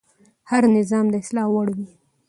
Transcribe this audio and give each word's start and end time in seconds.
هر 0.49 0.63
نظام 0.77 1.05
د 1.09 1.13
اصلاح 1.23 1.47
وړ 1.53 1.67
وي 1.77 1.87